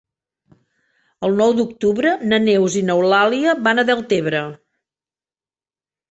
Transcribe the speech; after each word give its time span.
El 1.27 1.35
nou 1.41 1.51
d'octubre 1.57 2.13
na 2.31 2.39
Neus 2.45 2.77
i 2.81 2.81
n'Eulàlia 2.87 3.53
van 3.67 3.81
a 3.81 3.83
Deltebre. 3.91 4.41